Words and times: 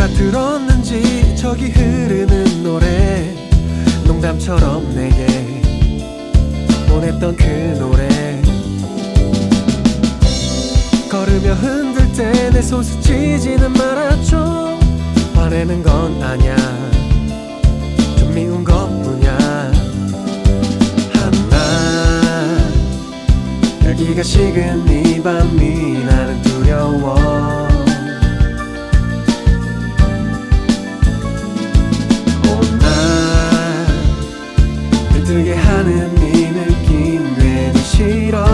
누가 0.00 0.06
들었는지 0.14 1.36
저기 1.36 1.68
흐르는 1.68 2.62
노래 2.62 3.34
농담처럼 4.06 4.94
내게 4.94 5.26
보냈던 6.88 7.36
그 7.36 7.44
노래. 7.78 8.08
걸으며 11.10 11.52
흔들 11.52 12.10
때 12.12 12.50
내 12.50 12.62
손수 12.62 12.98
치지는 13.02 13.72
말아줘 13.72 14.78
화내는 15.34 15.82
건 15.82 16.22
아냐 16.22 16.56
좀 18.16 18.34
미운 18.34 18.64
것뿐이야. 18.64 19.36
하나 21.12 22.58
여기가 23.84 24.22
식은 24.22 24.88
이 24.88 25.22
밤이 25.22 26.04
나는 26.04 26.40
두려워 26.40 27.69
들뜨게 35.30 35.54
하는 35.54 36.12
이 36.18 36.50
느낌 36.50 37.34
괜히 37.36 37.78
싫어. 37.78 38.44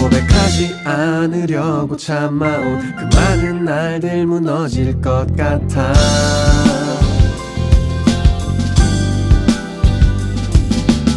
고백하지 0.00 0.76
않으려고 0.84 1.96
참아온 1.96 2.94
그 2.94 3.16
많은 3.16 3.64
날들 3.64 4.26
무너질 4.26 5.00
것 5.00 5.26
같아. 5.36 5.92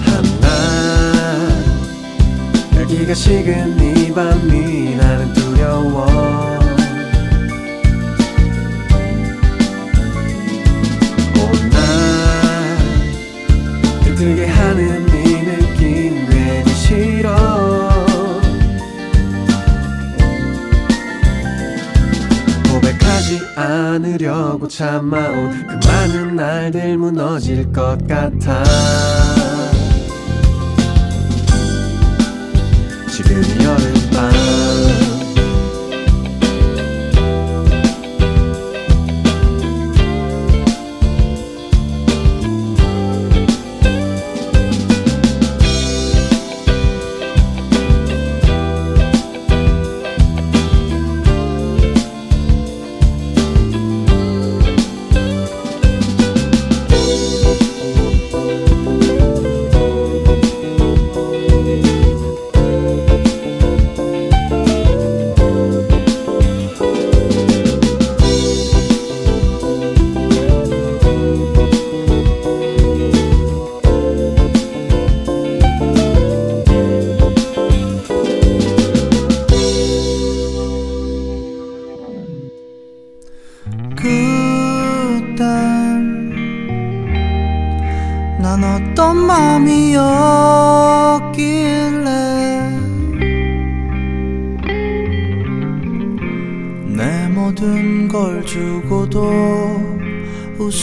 하나 0.02 1.50
여기가 2.82 3.14
식은 3.14 3.98
이 3.98 4.12
밤이 4.12 4.96
나는 4.96 5.34
두려워 5.34 6.53
하는 14.74 15.08
이 15.10 15.44
느낌 15.44 16.26
괜히 16.28 16.74
싫어. 16.74 17.36
고백하지 22.72 23.40
않으려고 23.56 24.68
참아온 24.68 25.68
그 25.68 25.88
많은 25.88 26.36
날들 26.36 26.98
무너질 26.98 27.72
것 27.72 28.00
같아. 28.08 28.64
지금 33.12 33.44
여름 33.64 33.93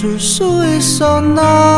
웃을 0.00 0.18
수 0.18 0.64
있었나 0.64 1.69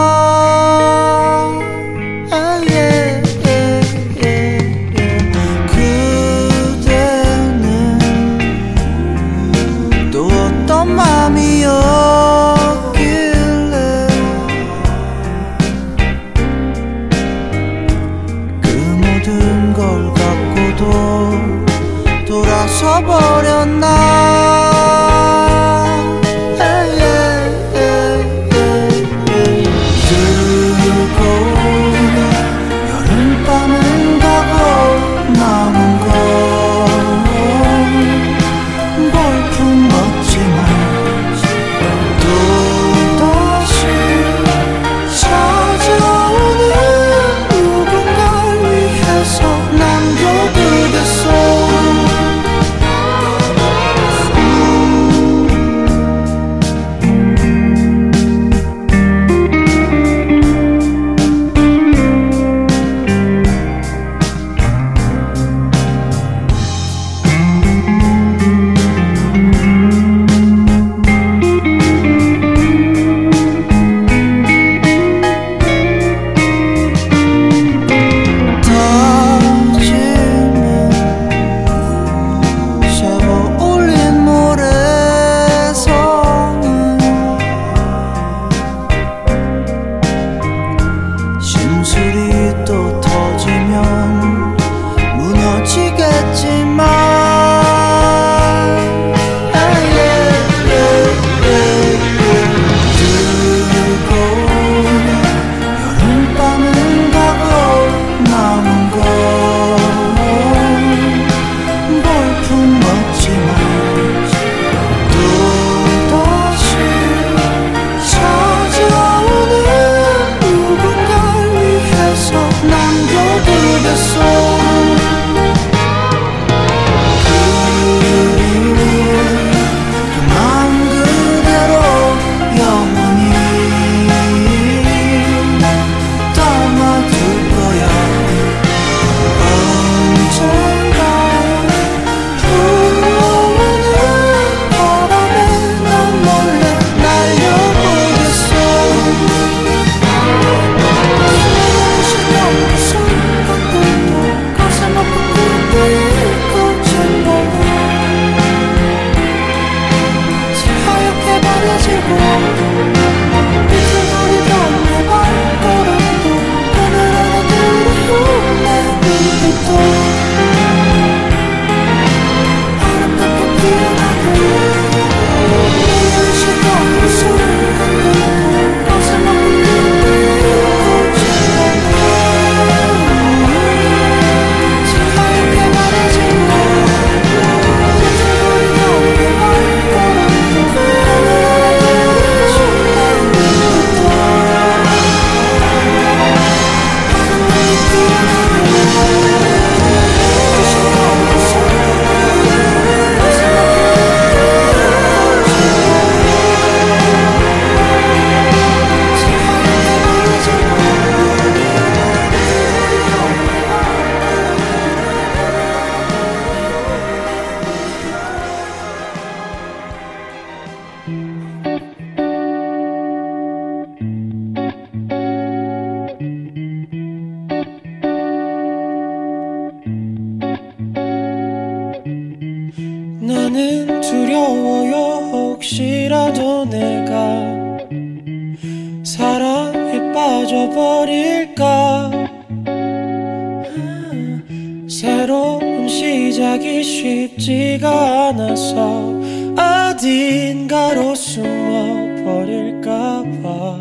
버릴까봐. 252.24 253.78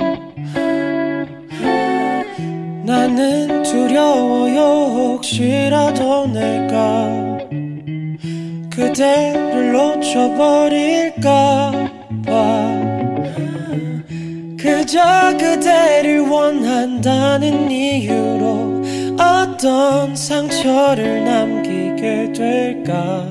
나는 2.83 3.63
두려워요. 3.63 4.61
혹시라도 4.61 6.27
내가 6.27 7.37
그대를 8.69 9.71
놓쳐버릴까봐. 9.73 11.21
그저 14.57 15.01
그대를 15.37 16.19
원한다는 16.21 17.71
이유로 17.71 18.81
어떤 19.19 20.15
상처를 20.15 21.23
남기게 21.23 22.31
될까 22.33 23.30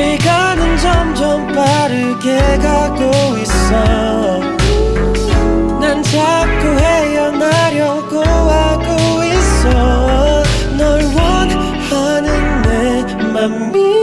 시간은 0.00 0.78
점점 0.78 1.46
빠르게 1.52 2.38
가고 2.56 3.36
있어. 3.36 4.40
난 5.78 6.02
자꾸 6.02 6.68
헤어나려고 6.80 8.22
하고 8.22 9.22
있어. 9.24 10.42
널 10.78 11.02
원하는 11.14 12.62
내 12.62 13.14
맘이 13.14 13.99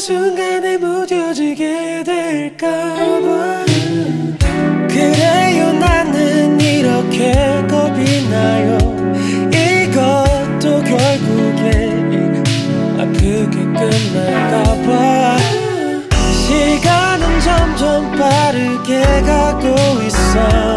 순간에 0.00 0.78
무뎌지게 0.78 2.02
될까봐. 2.04 3.66
그래요 4.88 5.72
나는 5.74 6.58
이렇게 6.58 7.32
겁이 7.68 8.28
나요. 8.30 8.78
이것도 9.52 10.82
결국엔 10.84 12.42
아프게 12.98 13.58
끝날까봐. 13.62 15.36
시간은 16.32 17.40
점점 17.40 18.10
빠르게 18.12 19.02
가고 19.26 19.68
있어 20.06 20.69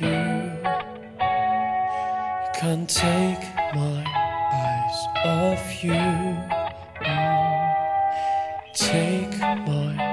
you. 0.00 0.08
You 2.42 2.50
can't 2.54 2.88
take 2.88 3.44
my 3.74 4.04
eyes 4.54 5.06
off 5.24 5.82
you. 5.84 5.92
Mm. 7.00 7.74
Take 8.74 9.38
my 9.38 10.11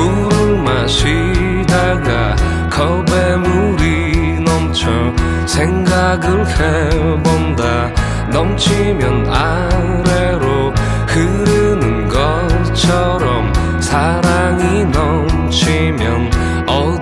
물을 0.00 0.62
마시다가 0.62 2.36
컵에 2.70 3.36
물이 3.36 4.40
넘쳐 4.40 4.90
생각을 5.46 6.46
해본다. 6.46 7.92
넘치면 8.30 9.28
아래로 9.28 10.72
흐르는 11.06 12.08
것처럼 12.08 13.52
사랑이 13.80 14.84
넘치면 14.86 16.30
어디 16.66 16.99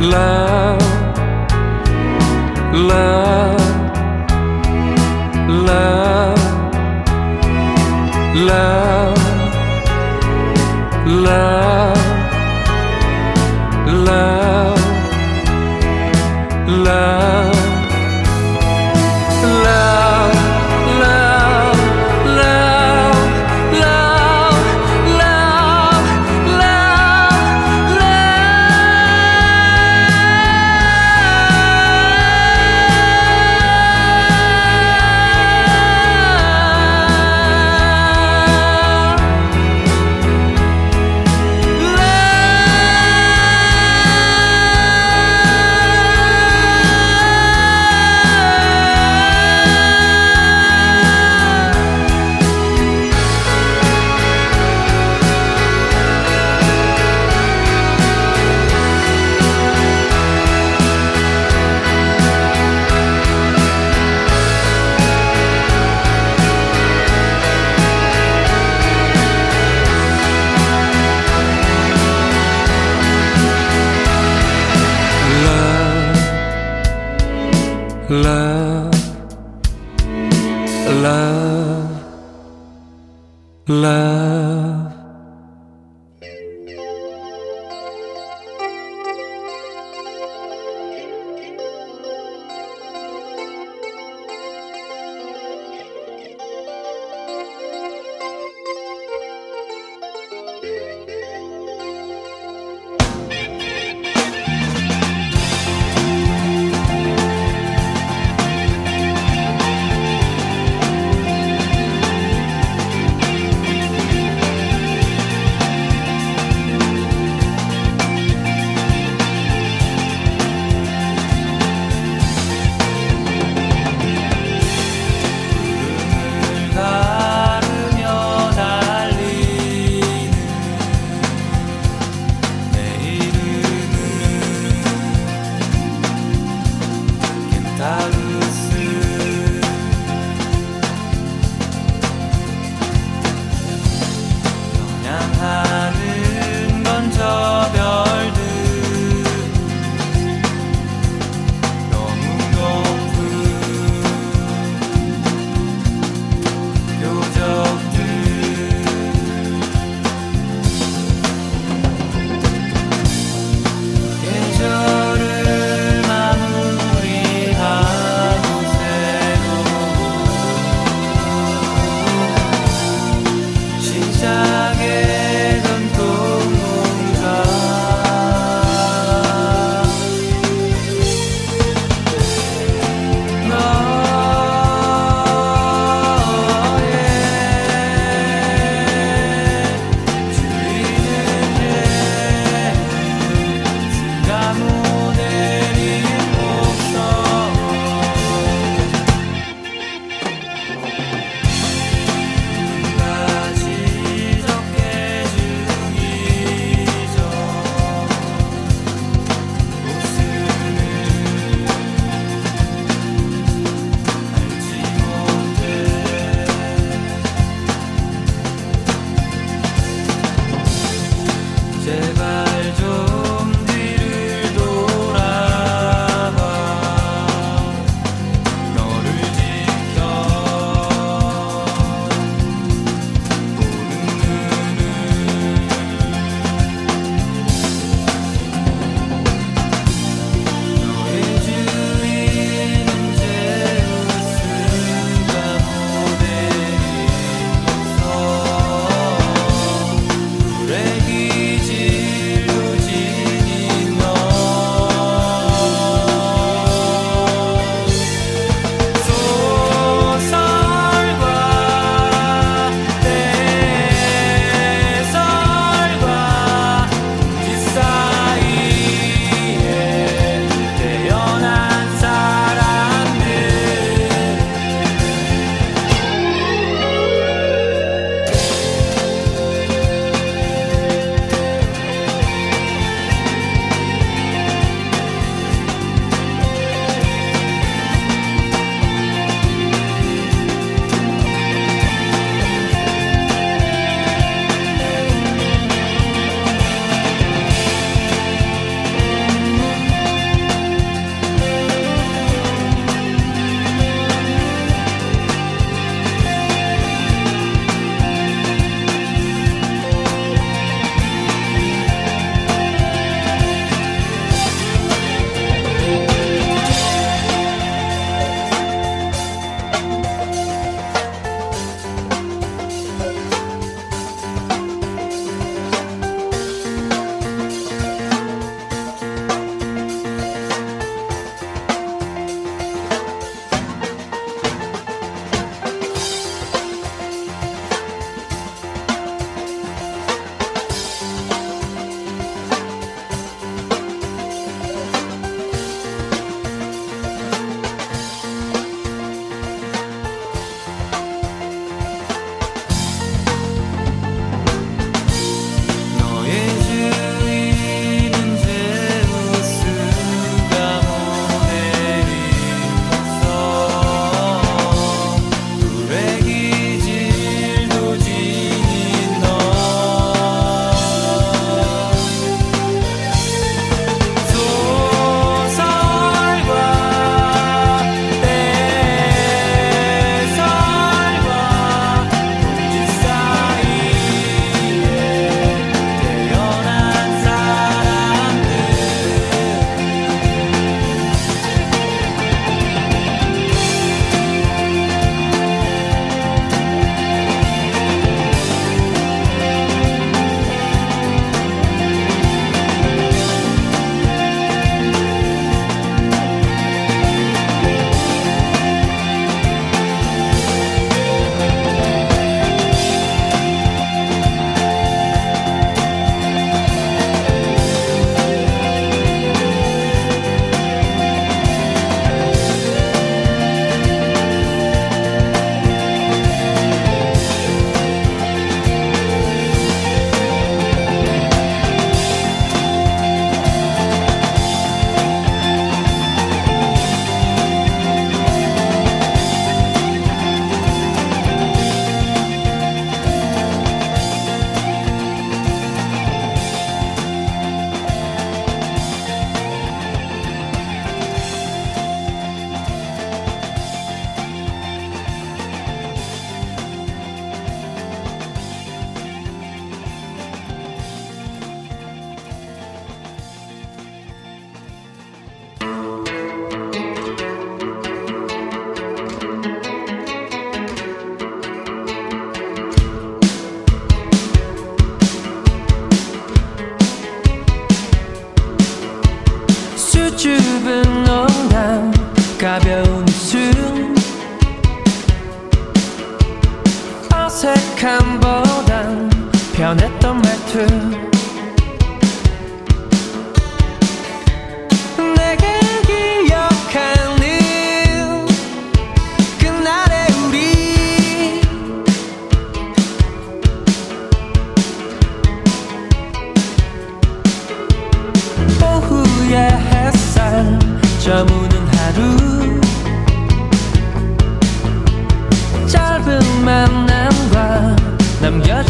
love. 0.00 0.65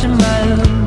만남과 0.03 0.86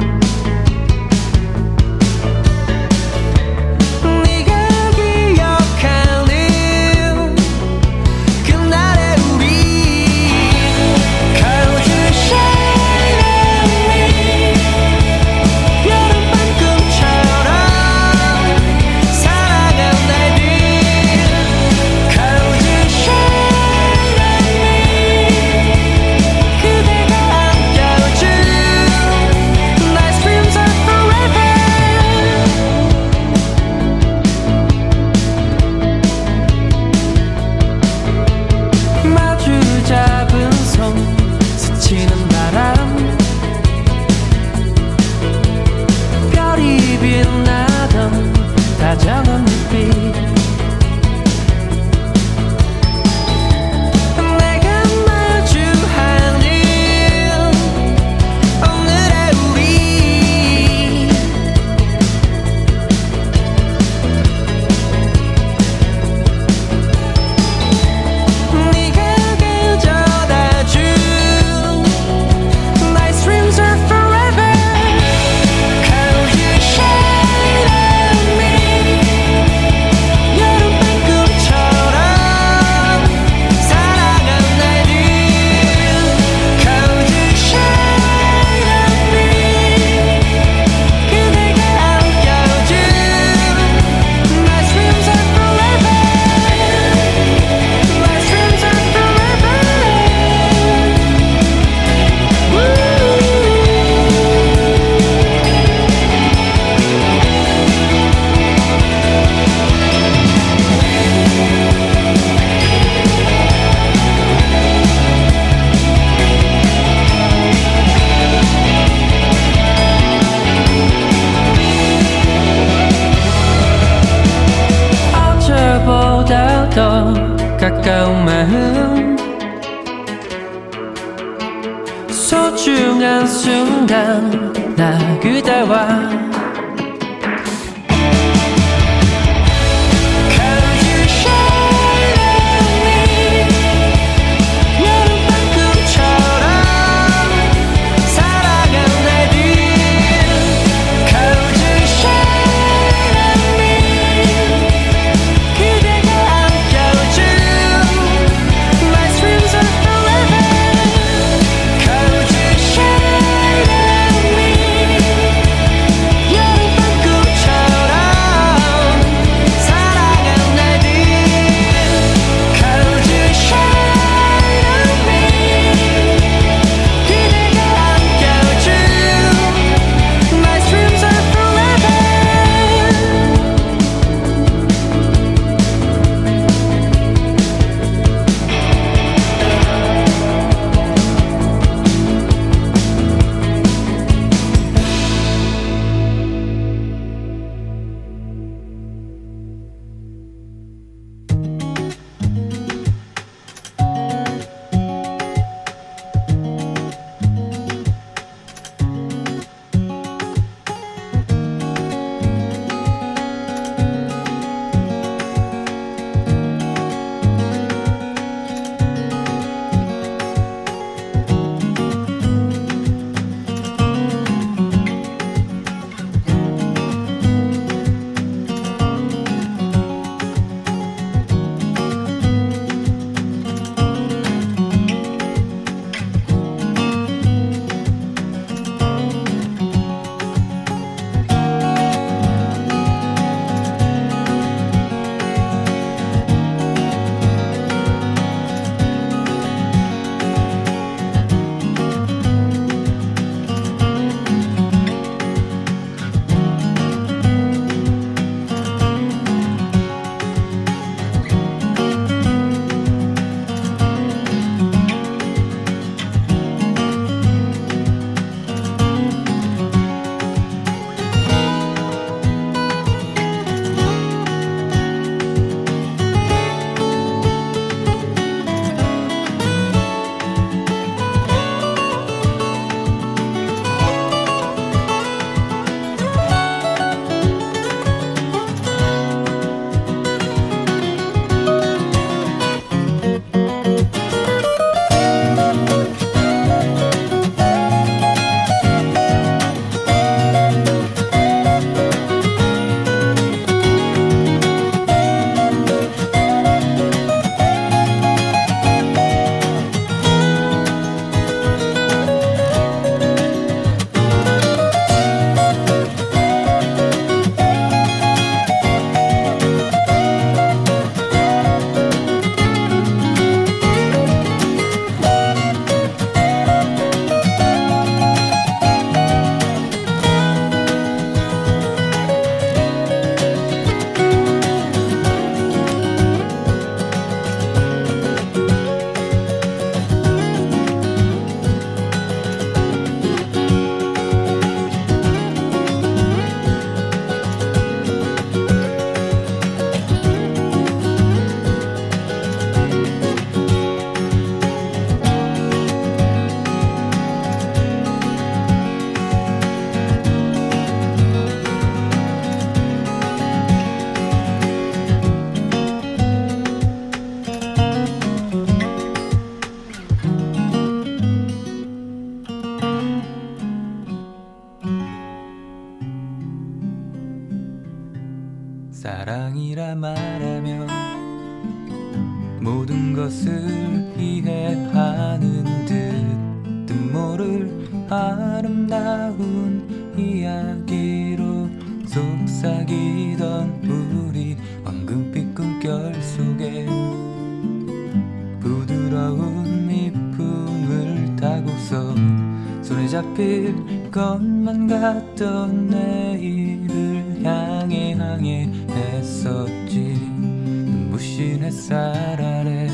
것만 404.00 404.66
같던 404.68 405.68
내일을 405.68 407.22
향해 407.22 407.94
향해 407.96 408.50
했었지. 408.70 410.00
눈부신 410.18 411.44
햇살 411.44 412.22
아래 412.22 412.70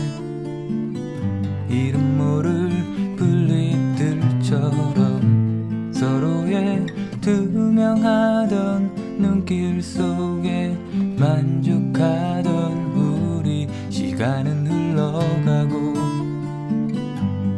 이름 1.67 2.19
모를 2.19 2.69
분리들처럼 3.15 4.69
서로의 5.91 6.85
투명하던 7.21 8.93
눈길 9.17 9.81
속에 9.81 10.77
만족하던 11.17 12.93
우리 12.93 13.67
시간은 13.89 14.67
흘러 14.67 15.21
흘러가고. 15.21 15.95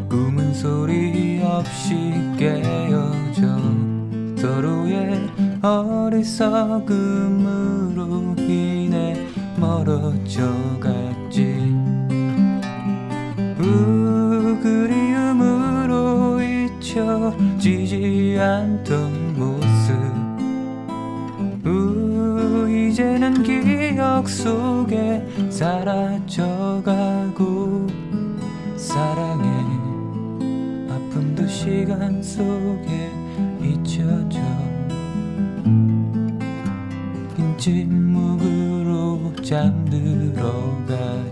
꿈은 0.07 0.53
소리 0.53 1.41
없이 1.43 2.13
깨어져 2.37 3.26
서로의 4.47 5.27
어리석음으로 5.61 6.85
인해 8.39 9.27
멀어져 9.57 10.49
갔지. 10.79 11.75
우 13.59 14.57
그리움으로 14.63 16.41
잊혀지지 16.41 18.37
않던 18.39 19.35
모습. 19.37 19.91
우 21.67 22.69
이제는 22.69 23.43
기억 23.43 24.29
속에 24.29 25.27
사라져가고 25.49 26.87
사랑의 28.77 29.49
아픔도 30.89 31.45
시간 31.47 32.23
속에 32.23 33.06
침묵으로 37.67 39.33
잠들어가 39.43 41.26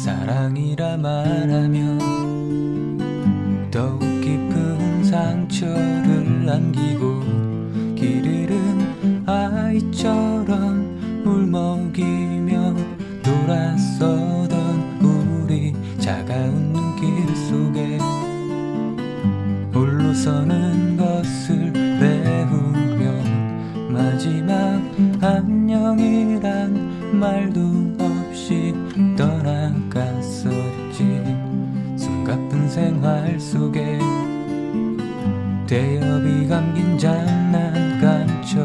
사랑이라 0.00 0.96
말하면 0.96 2.09
속에 33.50 33.98
대엽이 35.66 36.46
감긴 36.46 36.96
장난감처럼 36.96 38.60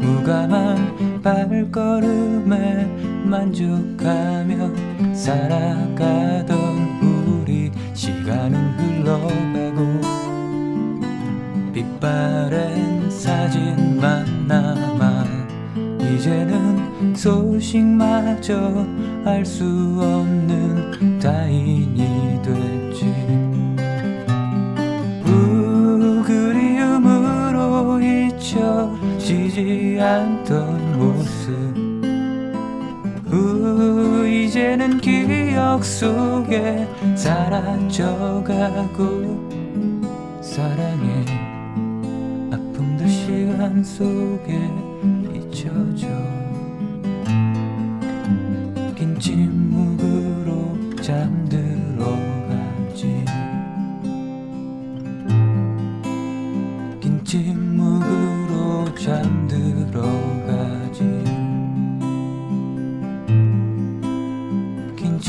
무감한 0.00 1.20
발걸음에 1.22 2.86
만족하며 3.26 4.70
살아가던 5.14 6.56
우리 7.02 7.70
시간은 7.92 8.56
흘러가고 8.78 10.00
빛바랜 11.74 13.10
사진만 13.10 14.46
남아 14.48 15.26
이제는 16.00 17.14
소식마저 17.14 18.86
알 19.26 19.44
수 19.44 19.64
없는 20.00 21.18
타인이 21.20 22.40
됐 22.42 22.81
잊혀지지 29.52 29.98
않던 30.00 30.98
모습. 30.98 31.52
우 33.30 34.26
이제는 34.26 34.98
기억 35.00 35.84
속에 35.84 36.88
사라져가고 37.14 38.50
사랑의 40.42 41.24
아픔도 42.50 43.06
시간 43.06 43.84
속에 43.84 44.61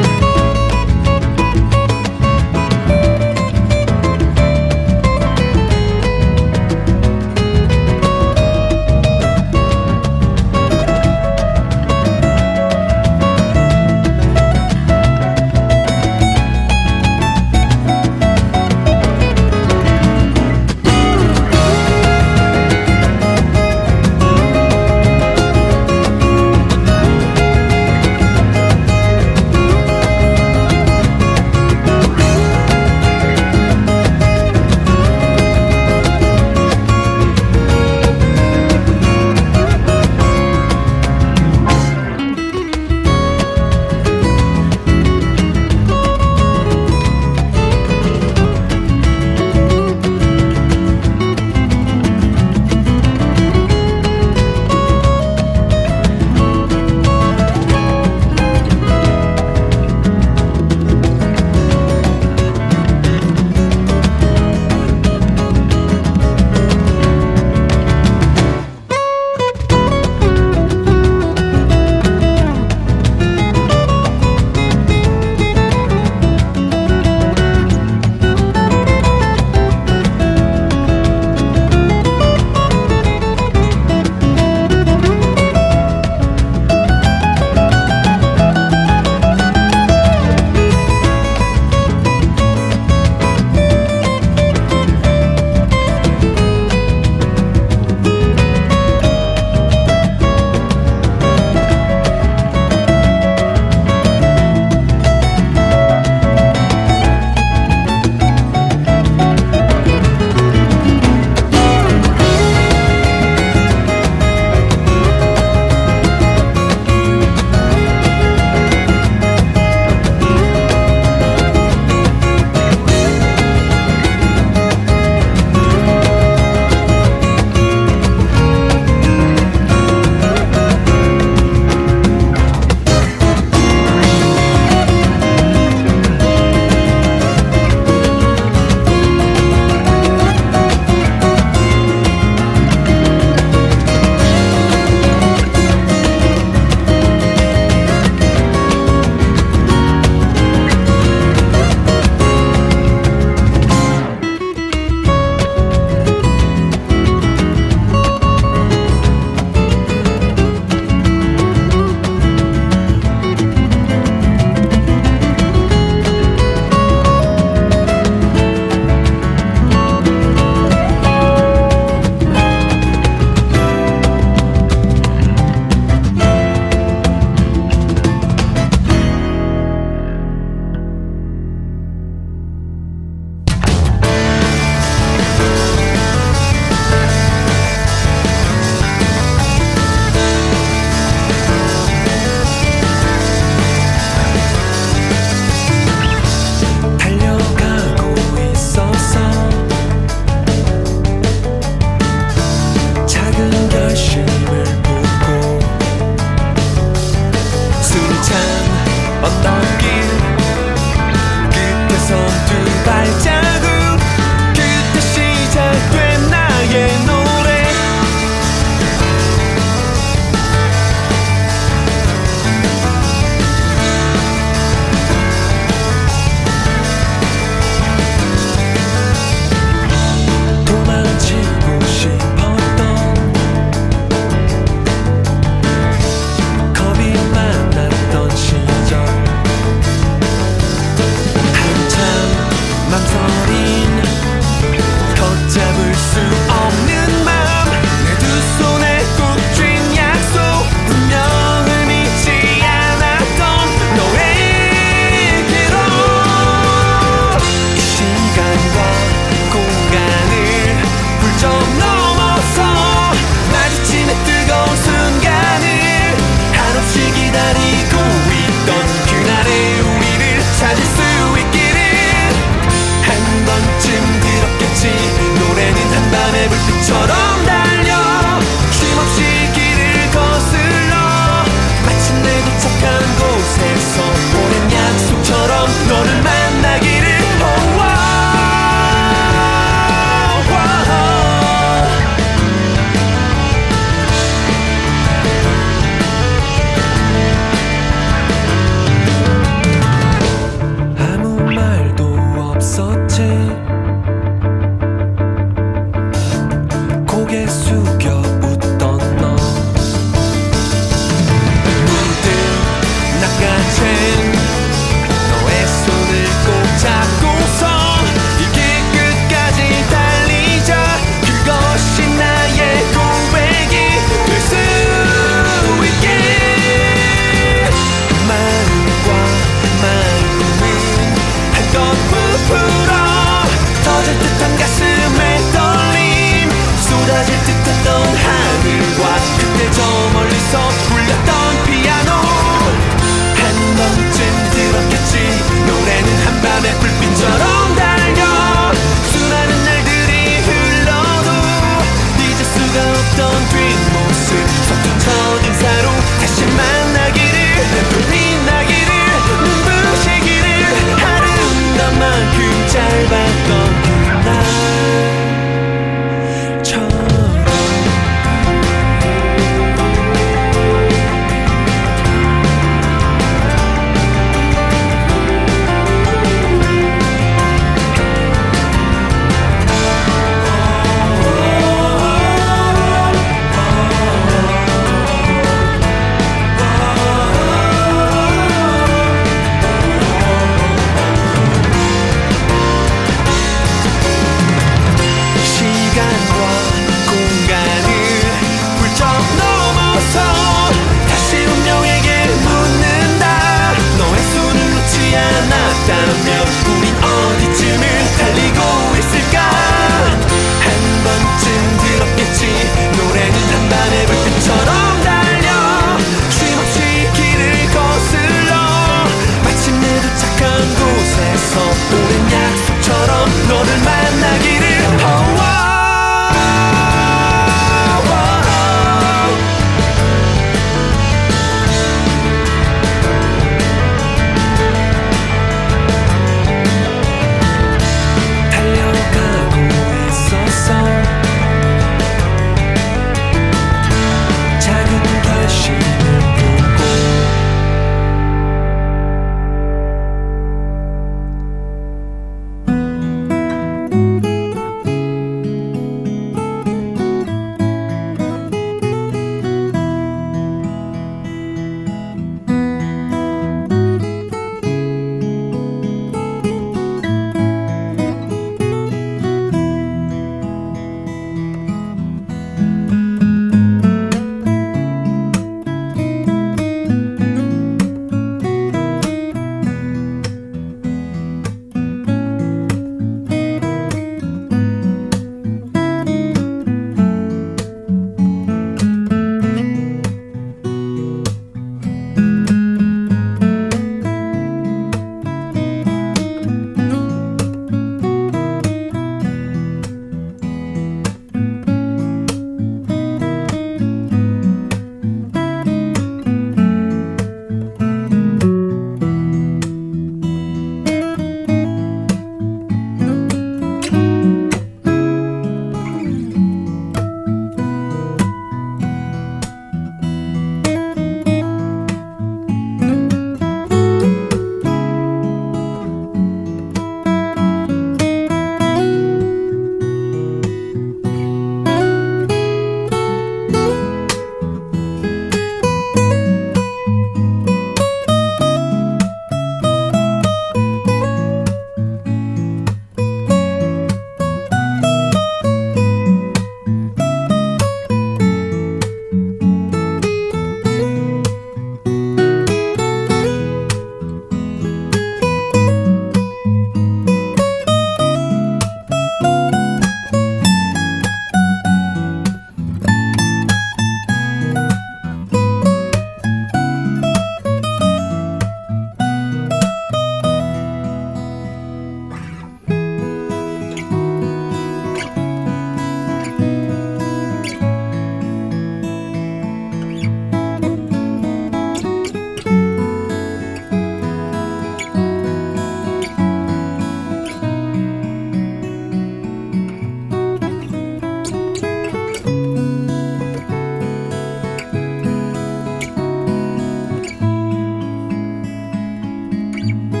you 599.61 600.00